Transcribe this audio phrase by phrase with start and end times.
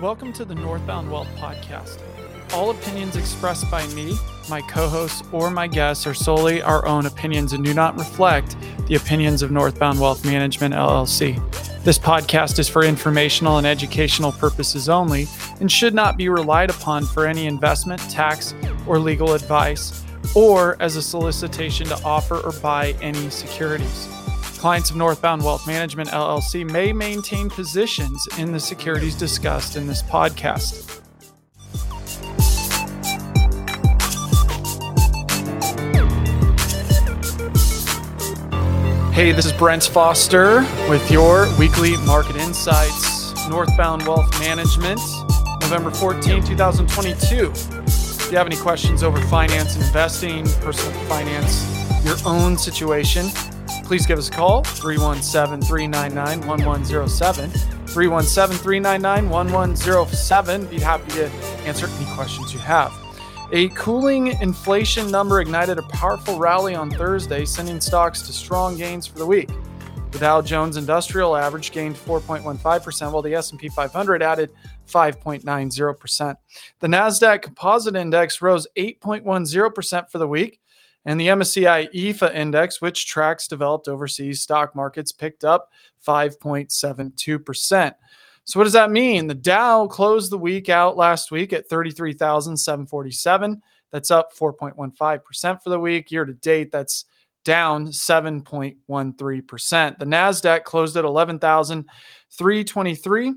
[0.00, 2.02] Welcome to the Northbound Wealth Podcast.
[2.52, 4.14] All opinions expressed by me,
[4.46, 8.56] my co hosts, or my guests are solely our own opinions and do not reflect
[8.88, 11.36] the opinions of Northbound Wealth Management LLC.
[11.82, 15.28] This podcast is for informational and educational purposes only
[15.60, 18.52] and should not be relied upon for any investment, tax,
[18.86, 20.04] or legal advice,
[20.34, 24.08] or as a solicitation to offer or buy any securities.
[24.66, 30.02] Clients of Northbound Wealth Management LLC may maintain positions in the securities discussed in this
[30.02, 31.00] podcast.
[39.12, 43.48] Hey, this is Brent Foster with your weekly market insights.
[43.48, 44.98] Northbound Wealth Management,
[45.60, 47.52] November 14, 2022.
[47.52, 51.64] If you have any questions over finance, investing, personal finance,
[52.04, 53.30] your own situation,
[53.86, 57.50] please give us a call 317 399 1107.
[57.50, 60.66] 317 399 1107.
[60.66, 61.26] Be happy to
[61.64, 62.92] answer any questions you have.
[63.52, 69.06] A cooling inflation number ignited a powerful rally on Thursday, sending stocks to strong gains
[69.06, 69.48] for the week.
[70.10, 74.50] The Dow Jones Industrial Average gained 4.15%, while the S&P 500 added
[74.88, 76.36] 5.90%.
[76.80, 80.60] The Nasdaq Composite Index rose 8.10% for the week,
[81.06, 85.70] and the MSCI EAFE index, which tracks developed overseas stock markets, picked up
[86.06, 87.94] 5.72%.
[88.44, 89.28] So, what does that mean?
[89.28, 93.62] The Dow closed the week out last week at 33,747.
[93.92, 96.10] That's up 4.15% for the week.
[96.10, 97.04] Year to date, that's
[97.44, 99.98] down 7.13%.
[99.98, 103.34] The NASDAQ closed at 11,323.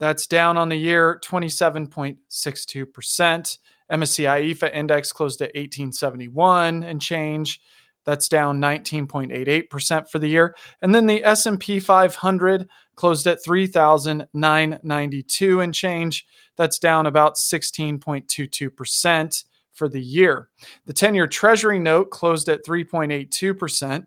[0.00, 3.58] That's down on the year 27.62%.
[3.92, 7.60] MSCI EAFE index closed at 1871 and change.
[8.04, 10.56] That's down 19.88% for the year.
[10.80, 16.26] And then the S&P 500 closed at 3,992 and change.
[16.56, 20.48] That's down about 16.22% for the year.
[20.86, 24.06] The 10-year Treasury note closed at 3.82%,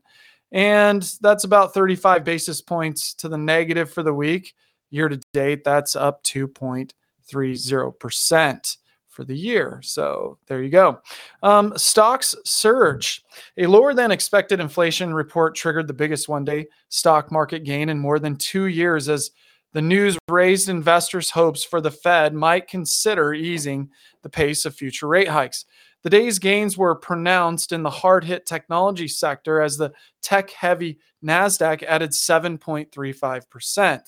[0.52, 4.54] and that's about 35 basis points to the negative for the week.
[4.92, 8.78] Year to date, that's up 2.30%
[9.16, 9.80] for the year.
[9.82, 11.00] So there you go.
[11.42, 13.24] Um, stocks surge.
[13.58, 17.98] A lower than expected inflation report triggered the biggest one day stock market gain in
[17.98, 19.32] more than two years as
[19.72, 23.90] the news raised investors' hopes for the Fed might consider easing
[24.22, 25.66] the pace of future rate hikes.
[26.04, 31.00] The day's gains were pronounced in the hard hit technology sector as the tech heavy
[31.24, 34.02] NASDAQ added 7.35%.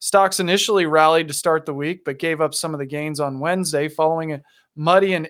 [0.00, 3.40] Stocks initially rallied to start the week, but gave up some of the gains on
[3.40, 4.42] Wednesday following a
[4.76, 5.28] muddy and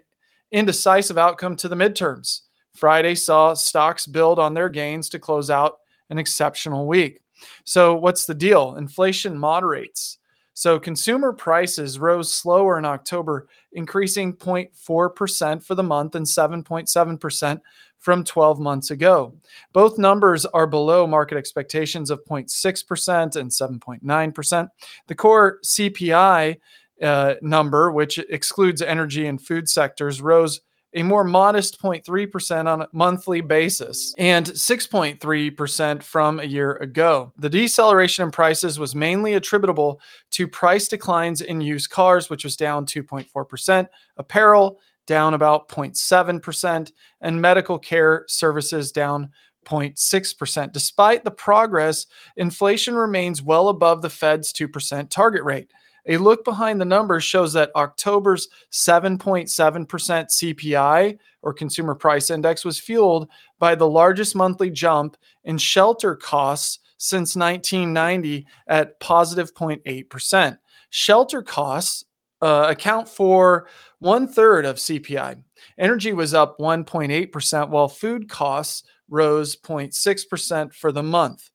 [0.53, 2.43] indecisive outcome to the midterms.
[2.75, 5.79] Friday saw stocks build on their gains to close out
[6.09, 7.21] an exceptional week.
[7.65, 8.77] So, what's the deal?
[8.77, 10.19] Inflation moderates.
[10.55, 17.61] So, consumer prices rose slower in October, increasing 0.4% for the month and 7.7%
[18.01, 19.35] from 12 months ago.
[19.73, 24.69] Both numbers are below market expectations of 0.6% and 7.9%.
[25.07, 26.57] The core CPI
[27.03, 30.61] uh, number, which excludes energy and food sectors, rose
[30.95, 37.33] a more modest 0.3% on a monthly basis and 6.3% from a year ago.
[37.39, 40.01] The deceleration in prices was mainly attributable
[40.33, 47.41] to price declines in used cars, which was down 2.4%, apparel down about 0.7%, and
[47.41, 49.31] medical care services down
[49.67, 50.73] 0.6%.
[50.73, 55.71] Despite the progress, inflation remains well above the Fed's 2% target rate.
[56.11, 62.81] A look behind the numbers shows that October's 7.7% CPI or consumer price index was
[62.81, 63.29] fueled
[63.61, 70.59] by the largest monthly jump in shelter costs since 1990 at positive 0.8%.
[70.91, 72.05] Shelter costs
[72.43, 73.69] uh, account for
[74.01, 75.41] one third of CPI.
[75.79, 81.51] Energy was up 1.8%, while food costs rose 0.6% for the month.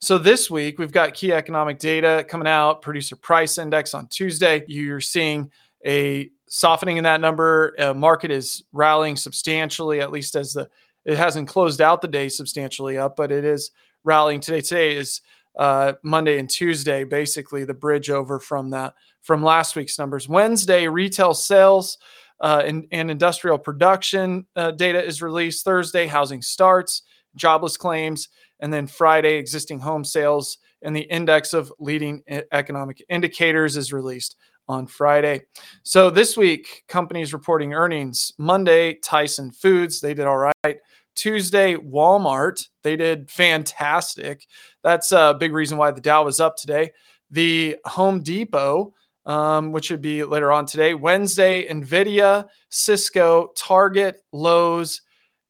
[0.00, 4.64] So this week we've got key economic data coming out, producer price index on Tuesday.
[4.66, 5.50] You're seeing
[5.86, 7.74] a softening in that number.
[7.78, 10.68] Uh, market is rallying substantially, at least as the
[11.04, 13.72] it hasn't closed out the day substantially up, but it is
[14.04, 14.60] rallying today.
[14.60, 15.20] Today is
[15.58, 20.28] uh, Monday and Tuesday, basically the bridge over from that from last week's numbers.
[20.28, 21.98] Wednesday, retail sales
[22.40, 25.64] uh, and, and, industrial production uh, data is released.
[25.64, 27.02] Thursday, housing starts,
[27.36, 28.28] jobless claims,
[28.62, 32.22] and then Friday, existing home sales and the index of leading
[32.52, 34.36] economic indicators is released
[34.68, 35.42] on Friday.
[35.82, 38.32] So this week, companies reporting earnings.
[38.38, 40.78] Monday, Tyson Foods, they did all right.
[41.14, 44.46] Tuesday, Walmart, they did fantastic.
[44.82, 46.92] That's a big reason why the Dow was up today.
[47.30, 48.94] The Home Depot,
[49.26, 50.94] um, which would be later on today.
[50.94, 55.02] Wednesday, Nvidia, Cisco, Target, Lowe's,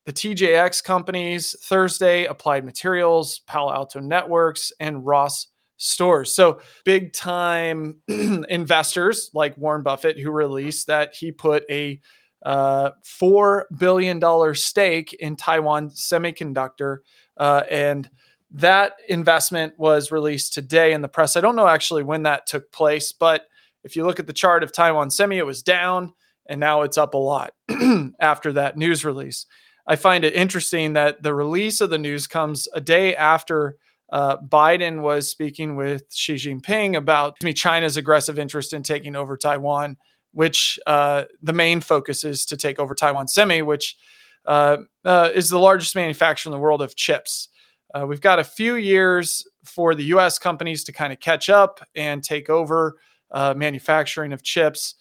[0.04, 1.56] the TJX companies.
[1.62, 6.34] Thursday, Applied Materials, Palo Alto Networks, and Ross Stores.
[6.34, 12.00] So big time investors like Warren Buffett, who released that he put a
[12.44, 16.98] uh, $4 billion stake in Taiwan Semiconductor.
[17.36, 18.10] Uh, and
[18.52, 21.36] that investment was released today in the press.
[21.36, 23.46] I don't know actually when that took place, but
[23.84, 26.12] if you look at the chart of Taiwan Semi, it was down
[26.46, 27.54] and now it's up a lot
[28.20, 29.46] after that news release.
[29.86, 33.76] I find it interesting that the release of the news comes a day after
[34.12, 39.96] uh, Biden was speaking with Xi Jinping about China's aggressive interest in taking over Taiwan,
[40.32, 43.96] which uh, the main focus is to take over Taiwan Semi, which
[44.44, 47.48] uh, uh is the largest manufacturer in the world of chips.
[47.94, 51.80] Uh, we've got a few years for the US companies to kind of catch up
[51.94, 52.98] and take over
[53.30, 54.96] uh, manufacturing of chips,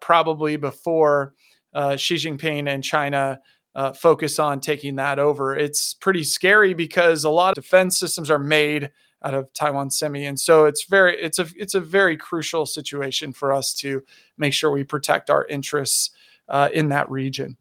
[0.00, 1.34] probably before
[1.74, 3.40] Xi Jinping and China
[3.74, 5.56] uh, focus on taking that over.
[5.56, 8.90] It's pretty scary because a lot of defense systems are made
[9.24, 13.32] out of Taiwan Semi, and so it's very it's a it's a very crucial situation
[13.32, 14.02] for us to
[14.36, 16.10] make sure we protect our interests
[16.48, 17.56] uh, in that region.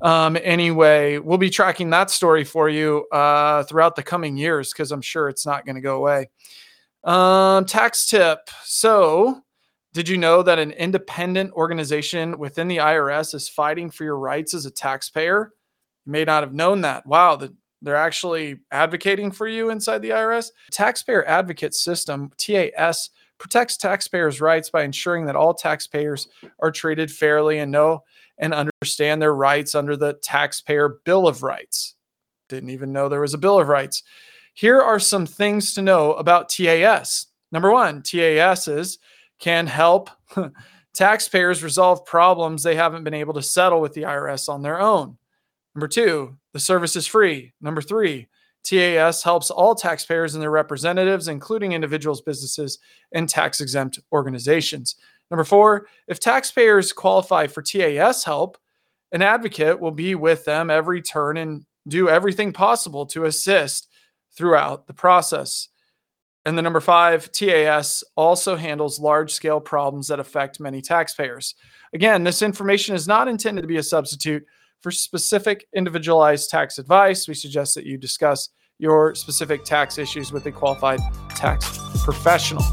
[0.00, 4.90] Um, anyway, we'll be tracking that story for you uh, throughout the coming years because
[4.90, 6.28] I'm sure it's not going to go away.
[7.04, 8.38] Um, tax tip.
[8.64, 9.42] So,
[9.92, 14.54] did you know that an independent organization within the IRS is fighting for your rights
[14.54, 15.52] as a taxpayer?
[16.06, 17.06] You may not have known that.
[17.06, 20.50] Wow, the, they're actually advocating for you inside the IRS.
[20.70, 26.28] Taxpayer Advocate System, TAS, protects taxpayers' rights by ensuring that all taxpayers
[26.60, 28.02] are treated fairly and know
[28.38, 31.96] and understand their rights under the Taxpayer Bill of Rights.
[32.48, 34.04] Didn't even know there was a Bill of Rights.
[34.54, 37.26] Here are some things to know about TAS.
[37.50, 38.98] Number one, TASs
[39.42, 40.08] can help
[40.94, 45.18] taxpayers resolve problems they haven't been able to settle with the IRS on their own.
[45.74, 47.52] Number two, the service is free.
[47.60, 48.28] Number three,
[48.62, 52.78] TAS helps all taxpayers and their representatives, including individuals, businesses,
[53.12, 54.94] and tax exempt organizations.
[55.28, 58.58] Number four, if taxpayers qualify for TAS help,
[59.10, 63.88] an advocate will be with them every turn and do everything possible to assist
[64.36, 65.68] throughout the process.
[66.44, 71.54] And the number five, TAS also handles large scale problems that affect many taxpayers.
[71.94, 74.44] Again, this information is not intended to be a substitute
[74.80, 77.28] for specific individualized tax advice.
[77.28, 78.48] We suggest that you discuss
[78.78, 80.98] your specific tax issues with a qualified
[81.36, 82.64] tax professional.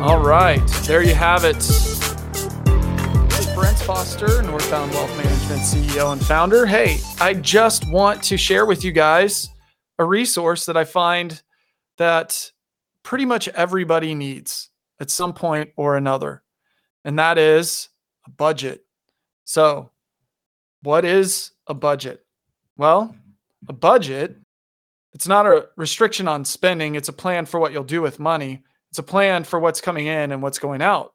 [0.00, 1.56] All right, there you have it.
[3.56, 6.66] Brent Foster, Northbound Wealth Management CEO and founder.
[6.66, 9.48] Hey, I just want to share with you guys
[9.98, 11.42] a resource that I find
[11.98, 12.52] that
[13.04, 14.70] pretty much everybody needs
[15.00, 16.42] at some point or another,
[17.04, 17.88] and that is
[18.26, 18.84] a budget.
[19.44, 19.92] So,
[20.82, 22.26] what is a budget?
[22.76, 23.14] Well,
[23.68, 24.36] a budget,
[25.12, 28.64] it's not a restriction on spending, it's a plan for what you'll do with money
[28.94, 31.14] it's a plan for what's coming in and what's going out.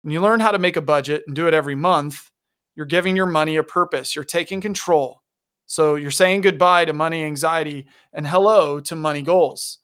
[0.00, 2.30] When you learn how to make a budget and do it every month,
[2.74, 4.16] you're giving your money a purpose.
[4.16, 5.20] You're taking control.
[5.66, 9.80] So you're saying goodbye to money anxiety and hello to money goals.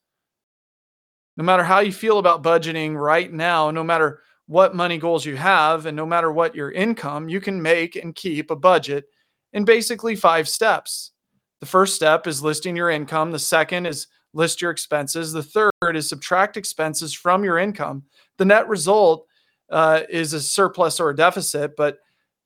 [1.37, 5.37] No matter how you feel about budgeting right now, no matter what money goals you
[5.37, 9.05] have, and no matter what your income, you can make and keep a budget
[9.53, 11.13] in basically five steps.
[11.61, 13.33] The first step is listing your income.
[13.33, 15.33] The second is list your expenses.
[15.33, 18.05] The third is subtract expenses from your income.
[18.37, 19.27] The net result
[19.71, 21.99] uh, is a surplus or a deficit, but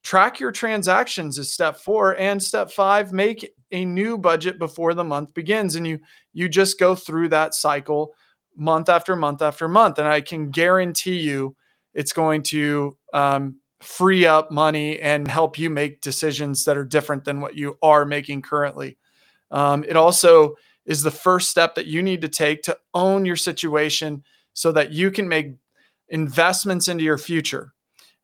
[0.03, 2.17] track your transactions is step four.
[2.17, 5.75] And step five, make a new budget before the month begins.
[5.77, 5.99] And you
[6.33, 8.15] you just go through that cycle
[8.57, 9.99] month after month after month.
[9.99, 11.57] And I can guarantee you
[11.95, 17.25] it's going to um, free up money and help you make decisions that are different
[17.25, 18.99] than what you are making currently.
[19.51, 20.55] Um, it also
[20.87, 24.93] is the first step that you need to take to own your situation so that
[24.93, 25.55] you can make
[26.09, 27.73] investments into your future.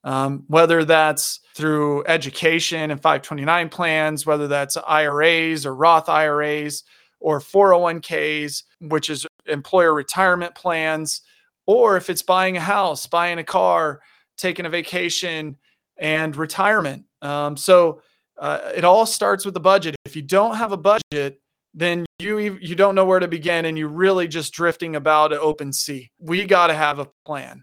[0.05, 6.85] Um, whether that's through education and 529 plans, whether that's IRAs or Roth IRAs
[7.19, 11.23] or 401ks, which is employer retirement plans,
[11.67, 14.01] or if it's buying a house, buying a car,
[14.37, 15.57] taking a vacation,
[15.97, 17.05] and retirement.
[17.23, 18.03] Um, so
[18.39, 19.97] uh, it all starts with the budget.
[20.05, 21.41] If you don't have a budget,
[21.75, 25.39] then you you don't know where to begin and you're really just drifting about an
[25.41, 26.11] open sea.
[26.19, 27.63] We got to have a plan.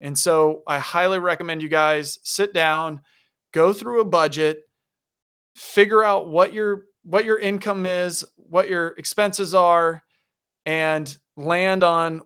[0.00, 3.00] And so I highly recommend you guys sit down,
[3.52, 4.60] go through a budget,
[5.56, 10.02] figure out what your what your income is, what your expenses are
[10.66, 12.22] and land on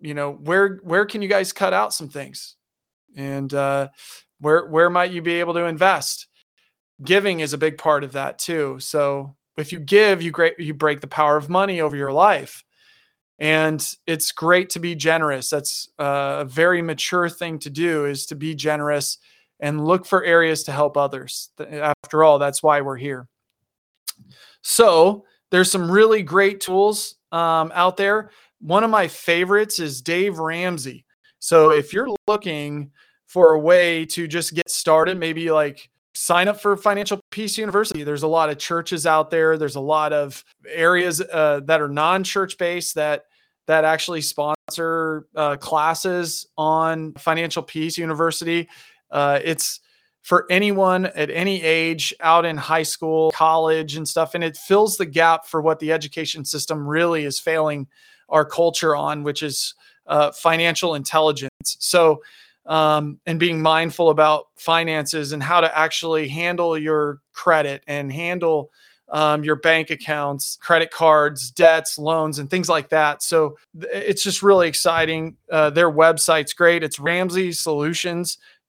[0.00, 2.56] you know where where can you guys cut out some things
[3.16, 3.88] and uh,
[4.40, 6.26] where where might you be able to invest?
[7.02, 8.78] Giving is a big part of that too.
[8.80, 12.64] So if you give, you great you break the power of money over your life.
[13.38, 15.50] And it's great to be generous.
[15.50, 19.18] That's a very mature thing to do is to be generous
[19.58, 21.50] and look for areas to help others.
[21.58, 23.26] After all, that's why we're here.
[24.62, 28.30] So there's some really great tools um, out there.
[28.60, 31.04] One of my favorites is Dave Ramsey.
[31.40, 32.92] So if you're looking
[33.26, 38.04] for a way to just get started, maybe like sign up for Financial Peace University.
[38.04, 39.56] There's a lot of churches out there.
[39.56, 43.24] There's a lot of areas uh, that are non-church based that
[43.66, 48.68] that actually sponsor uh, classes on Financial Peace University.
[49.10, 49.80] Uh, it's
[50.22, 54.34] for anyone at any age out in high school, college, and stuff.
[54.34, 57.88] And it fills the gap for what the education system really is failing
[58.28, 59.74] our culture on, which is
[60.06, 61.50] uh, financial intelligence.
[61.62, 62.22] So,
[62.66, 68.70] um, and being mindful about finances and how to actually handle your credit and handle
[69.12, 73.22] um, your bank accounts, credit cards, debts, loans, and things like that.
[73.22, 75.36] So it's just really exciting.
[75.50, 76.82] Uh, their website's great.
[76.82, 76.98] It's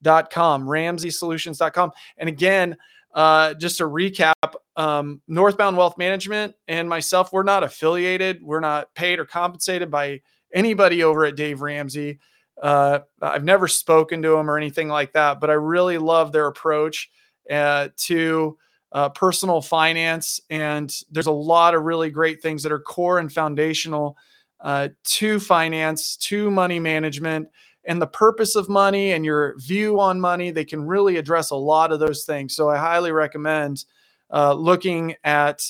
[0.03, 1.91] ramseysolutions.com, ramseysolutions.com.
[2.17, 2.77] And again,
[3.13, 4.33] uh, just to recap,
[4.75, 8.41] um, Northbound Wealth Management and myself, we're not affiliated.
[8.41, 10.21] We're not paid or compensated by
[10.53, 12.19] anybody over at Dave Ramsey.
[12.61, 16.47] Uh, I've never spoken to him or anything like that, but I really love their
[16.47, 17.09] approach
[17.49, 18.57] uh, to
[18.91, 20.39] uh, personal finance.
[20.49, 24.17] And there's a lot of really great things that are core and foundational
[24.59, 27.49] uh, to finance, to money management,
[27.85, 30.51] and the purpose of money and your view on money.
[30.51, 32.55] They can really address a lot of those things.
[32.55, 33.85] So I highly recommend
[34.31, 35.63] uh, looking at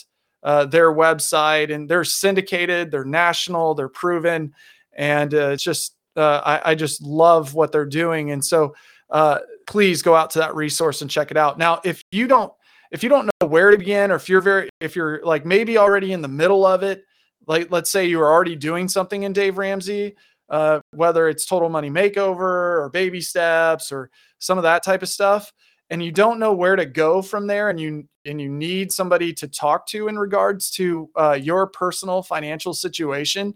[0.44, 1.74] uh, their website.
[1.74, 4.54] And they're syndicated, they're national, they're proven,
[4.94, 8.30] and uh, it's just uh, I, I, just love what they're doing.
[8.30, 8.76] And so
[9.10, 11.58] uh, please go out to that resource and check it out.
[11.58, 12.54] Now, if you don't
[12.94, 15.78] if you don't know where to begin or if you're very if you're like maybe
[15.78, 17.04] already in the middle of it
[17.48, 20.16] like let's say you are already doing something in dave ramsey
[20.50, 22.40] uh, whether it's total money makeover
[22.82, 24.10] or baby steps or
[24.40, 25.52] some of that type of stuff
[25.90, 29.34] and you don't know where to go from there and you and you need somebody
[29.34, 33.54] to talk to in regards to uh, your personal financial situation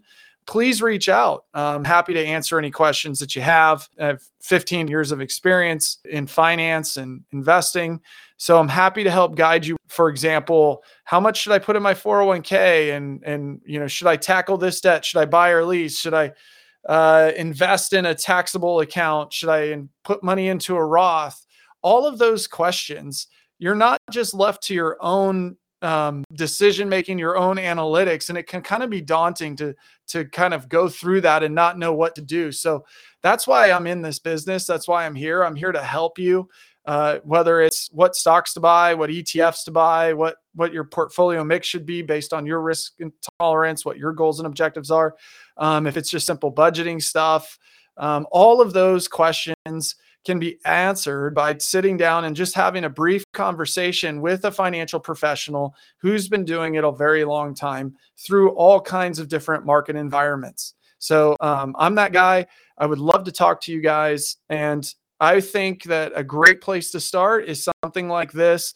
[0.48, 1.44] please reach out.
[1.52, 3.86] I'm happy to answer any questions that you have.
[4.00, 8.00] I have 15 years of experience in finance and investing.
[8.38, 9.76] So I'm happy to help guide you.
[9.88, 14.06] For example, how much should I put in my 401k and and you know, should
[14.06, 15.04] I tackle this debt?
[15.04, 15.98] Should I buy or lease?
[15.98, 16.32] Should I
[16.88, 19.32] uh, invest in a taxable account?
[19.32, 21.46] Should I put money into a Roth?
[21.82, 23.28] All of those questions,
[23.58, 28.48] you're not just left to your own um, decision making, your own analytics, and it
[28.48, 29.74] can kind of be daunting to
[30.08, 32.50] to kind of go through that and not know what to do.
[32.50, 32.84] So
[33.22, 34.66] that's why I'm in this business.
[34.66, 35.44] That's why I'm here.
[35.44, 36.48] I'm here to help you.
[36.88, 41.44] Uh, whether it's what stocks to buy, what ETFs to buy, what what your portfolio
[41.44, 45.14] mix should be based on your risk and tolerance, what your goals and objectives are.
[45.58, 47.58] Um, if it's just simple budgeting stuff,
[47.98, 52.88] um, all of those questions can be answered by sitting down and just having a
[52.88, 58.52] brief conversation with a financial professional who's been doing it a very long time through
[58.52, 60.72] all kinds of different market environments.
[60.98, 62.46] So um, I'm that guy.
[62.78, 64.38] I would love to talk to you guys.
[64.48, 68.74] And I think that a great place to start is something like this,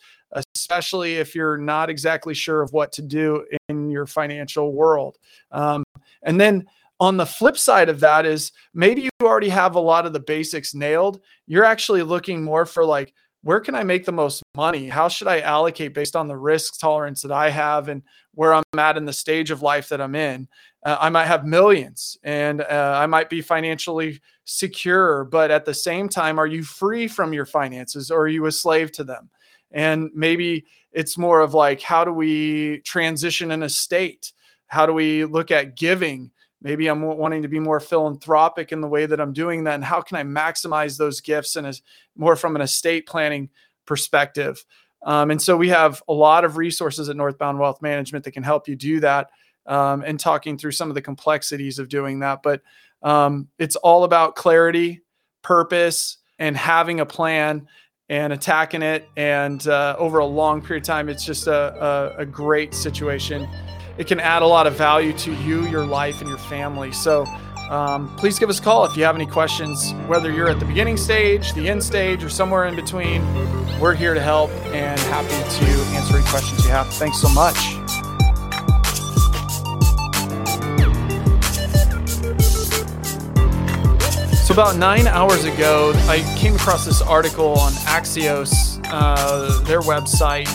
[0.54, 5.18] especially if you're not exactly sure of what to do in your financial world.
[5.50, 5.84] Um,
[6.22, 6.66] and then
[7.00, 10.20] on the flip side of that is maybe you already have a lot of the
[10.20, 11.20] basics nailed.
[11.46, 14.88] You're actually looking more for like, where can I make the most money?
[14.88, 18.02] How should I allocate based on the risk tolerance that I have and
[18.34, 20.48] where I'm at in the stage of life that I'm in?
[20.84, 25.74] Uh, I might have millions and uh, I might be financially secure, but at the
[25.74, 29.28] same time, are you free from your finances or are you a slave to them?
[29.72, 34.32] And maybe it's more of like, how do we transition an estate?
[34.66, 36.30] How do we look at giving?
[36.62, 39.84] Maybe i'm wanting to be more philanthropic in the way that i'm doing that and
[39.84, 41.82] how can i maximize those gifts and as
[42.16, 43.50] more from an estate planning
[43.86, 44.64] perspective?
[45.04, 48.42] Um, and so we have a lot of resources at northbound wealth management that can
[48.42, 49.30] help you do that
[49.66, 52.62] um, and talking through some of the complexities of doing that but
[53.02, 55.02] um, it's all about clarity
[55.42, 57.66] purpose and having a plan
[58.08, 62.22] and attacking it and uh, over a long period of time it's just a, a,
[62.22, 63.48] a great situation
[63.98, 66.92] it can add a lot of value to you, your life, and your family.
[66.92, 67.26] So
[67.70, 70.66] um, please give us a call if you have any questions, whether you're at the
[70.66, 73.22] beginning stage, the end stage, or somewhere in between.
[73.80, 76.86] We're here to help and happy to answer any questions you have.
[76.94, 77.56] Thanks so much.
[84.46, 90.46] So, about nine hours ago, I came across this article on Axios, uh, their website,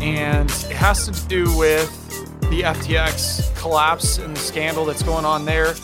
[0.00, 2.05] and it has to do with
[2.50, 5.74] the FTX collapse and the scandal that's going on there.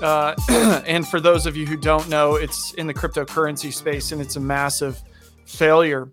[0.00, 0.34] Uh,
[0.86, 4.36] and for those of you who don't know, it's in the cryptocurrency space and it's
[4.36, 5.02] a massive
[5.46, 6.12] failure.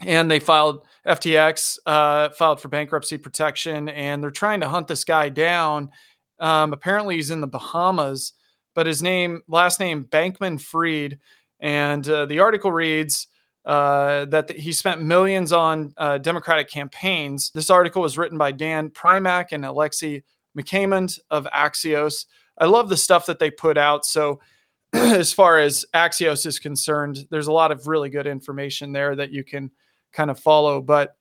[0.00, 5.04] And they filed FTX uh, filed for bankruptcy protection, and they're trying to hunt this
[5.04, 5.90] guy down.
[6.38, 8.32] Um, apparently, he's in the Bahamas
[8.74, 11.18] but his name, last name, Bankman Fried.
[11.60, 13.28] And uh, the article reads
[13.64, 17.50] uh, that he spent millions on uh, Democratic campaigns.
[17.54, 20.22] This article was written by Dan Primack and Alexi
[20.58, 22.26] McCammond of Axios.
[22.58, 24.04] I love the stuff that they put out.
[24.04, 24.40] So,
[24.92, 29.30] as far as Axios is concerned, there's a lot of really good information there that
[29.30, 29.70] you can
[30.12, 30.82] kind of follow.
[30.82, 31.16] But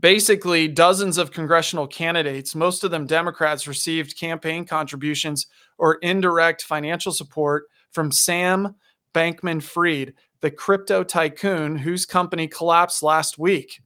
[0.00, 5.46] basically dozens of congressional candidates, most of them Democrats, received campaign contributions
[5.78, 8.74] or indirect financial support from Sam
[9.14, 13.80] Bankman Fried, the crypto tycoon whose company collapsed last week.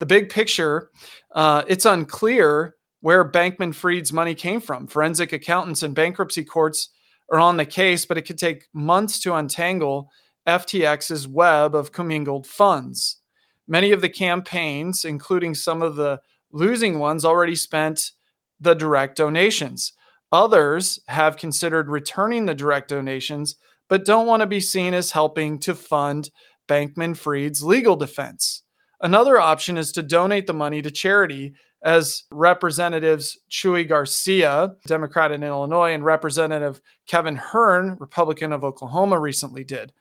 [0.00, 0.90] The big picture
[1.34, 4.86] uh, it's unclear where Bankman Fried's money came from.
[4.86, 6.88] Forensic accountants and bankruptcy courts
[7.30, 10.10] are on the case, but it could take months to untangle
[10.46, 13.18] FTX's web of commingled funds.
[13.66, 16.20] Many of the campaigns, including some of the
[16.52, 18.12] losing ones, already spent
[18.60, 19.92] the direct donations.
[20.32, 23.56] Others have considered returning the direct donations,
[23.88, 26.30] but don't want to be seen as helping to fund
[26.68, 28.62] Bankman Fried's legal defense.
[29.00, 35.42] Another option is to donate the money to charity, as Representatives Chuy Garcia, Democrat in
[35.42, 39.92] Illinois, and Representative Kevin Hern, Republican of Oklahoma, recently did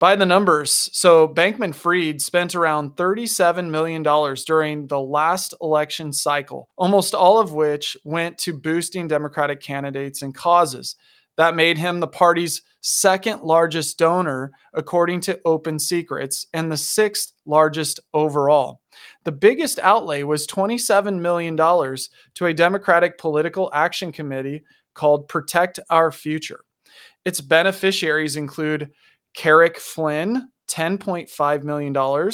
[0.00, 0.88] by the numbers.
[0.92, 4.02] So Bankman Fried spent around $37 million
[4.46, 10.34] during the last election cycle, almost all of which went to boosting Democratic candidates and
[10.34, 10.96] causes.
[11.36, 17.32] That made him the party's second largest donor, according to Open Secrets, and the sixth
[17.46, 18.80] largest overall.
[19.24, 24.62] The biggest outlay was $27 million to a Democratic political action committee
[24.94, 26.64] called Protect Our Future.
[27.24, 28.90] Its beneficiaries include
[29.34, 32.32] Carrick Flynn, $10.5 million,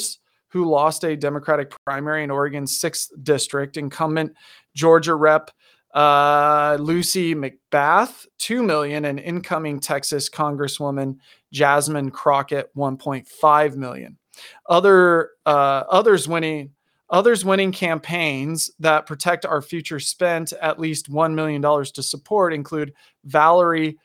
[0.49, 3.77] who lost a Democratic primary in Oregon's 6th district.
[3.77, 4.33] Incumbent
[4.75, 5.51] Georgia Rep
[5.97, 11.17] uh, Lucy McBath, $2 million, and incoming Texas Congresswoman
[11.51, 14.15] Jasmine Crockett, 1.5 million.
[14.69, 16.71] Other uh, others winning
[17.09, 22.93] others winning campaigns that protect our future spent at least $1 million to support include
[23.23, 23.97] Valerie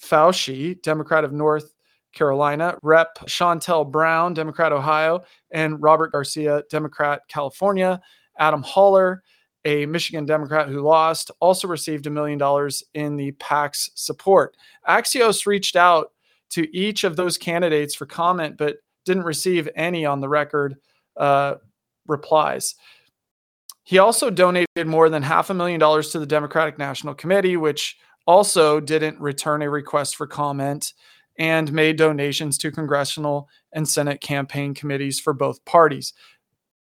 [0.00, 1.74] Foushee, Democrat of North
[2.12, 3.18] Carolina, Rep.
[3.26, 8.00] Shontel Brown, Democrat, Ohio, and Robert Garcia, Democrat, California.
[8.38, 9.22] Adam Hollier,
[9.64, 14.56] a Michigan Democrat who lost, also received a million dollars in the PAC's support.
[14.88, 16.12] Axios reached out
[16.50, 20.76] to each of those candidates for comment, but didn't receive any on the record
[21.16, 21.54] uh,
[22.06, 22.74] replies.
[23.82, 27.96] He also donated more than half a million dollars to the Democratic National Committee, which
[28.26, 30.94] also didn't return a request for comment
[31.38, 36.12] and made donations to congressional and Senate campaign committees for both parties.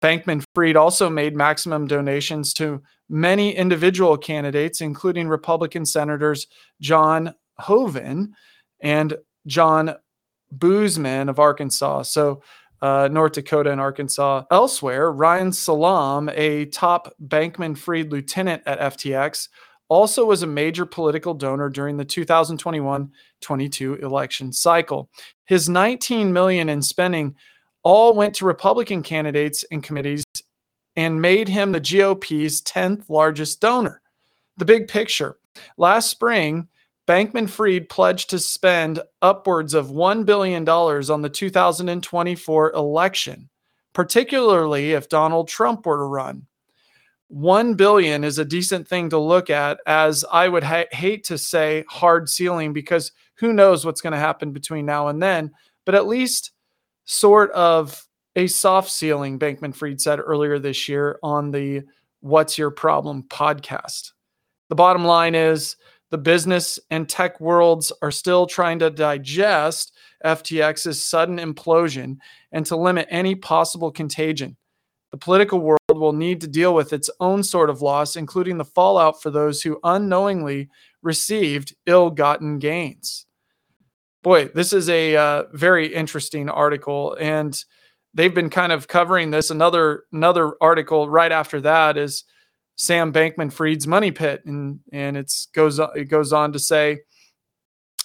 [0.05, 6.47] Bankman Fried also made maximum donations to many individual candidates, including Republican Senators
[6.79, 8.35] John Hoeven
[8.83, 9.95] and John
[10.55, 12.03] Boozman of Arkansas.
[12.03, 12.43] So,
[12.83, 14.43] uh, North Dakota and Arkansas.
[14.51, 19.49] Elsewhere, Ryan Salame, a top Bankman Fried lieutenant at FTX,
[19.89, 25.09] also was a major political donor during the 2021-22 election cycle.
[25.47, 27.37] His 19 million in spending
[27.85, 30.25] all went to Republican candidates and committees
[30.97, 34.01] and made him the GOP's 10th largest donor.
[34.57, 35.37] The big picture.
[35.77, 36.69] Last spring,
[37.07, 43.51] Bankman Fried pledged to spend upwards of $1 billion on the 2024 election,
[43.93, 46.47] particularly if Donald Trump were to run.
[47.29, 51.37] 1 billion is a decent thing to look at as I would ha- hate to
[51.37, 55.51] say hard ceiling because who knows what's going to happen between now and then,
[55.85, 56.53] but at least
[57.05, 61.83] sort of a soft ceiling, Bankman Fried said earlier this year on the
[62.21, 64.13] What's Your Problem podcast.
[64.69, 65.77] The bottom line is
[66.11, 69.93] the business and tech worlds are still trying to digest
[70.25, 72.17] FTX's sudden implosion
[72.53, 74.57] and to limit any possible contagion.
[75.13, 78.65] The political world will need to deal with its own sort of loss, including the
[78.65, 80.69] fallout for those who unknowingly
[81.03, 83.27] received ill gotten gains.
[84.25, 87.63] Boy, this is a uh, very interesting article, and
[88.15, 89.51] they've been kind of covering this.
[89.51, 92.25] Another another article right after that is
[92.77, 97.01] Sam Bankman Fried's Money Pit, and and it's goes it goes on to say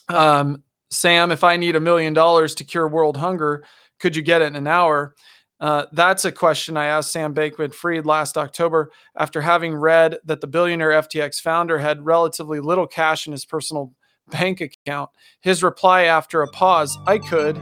[0.09, 3.63] Um, Sam, if I need a million dollars to cure world hunger,
[3.99, 5.15] could you get it in an hour?
[5.61, 10.41] Uh, that's a question I asked Sam Bankman Fried last October after having read that
[10.41, 13.93] the billionaire FTX founder had relatively little cash in his personal
[14.31, 15.09] bank account.
[15.41, 17.57] His reply after a pause I could.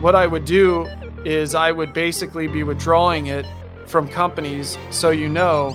[0.00, 0.86] What I would do
[1.24, 3.46] is I would basically be withdrawing it
[3.86, 5.74] from companies so you know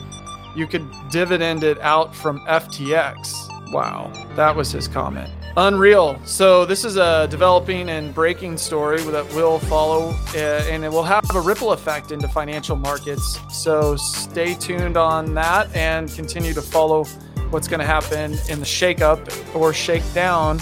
[0.55, 3.71] you could dividend it out from FTX.
[3.71, 5.29] Wow, that was his comment.
[5.57, 6.17] Unreal.
[6.25, 10.37] So this is a developing and breaking story that will follow, uh,
[10.69, 13.39] and it will have a ripple effect into financial markets.
[13.49, 17.05] So stay tuned on that and continue to follow
[17.51, 20.59] what's going to happen in the shakeup or shakedown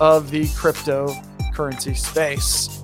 [0.00, 2.77] of the cryptocurrency space.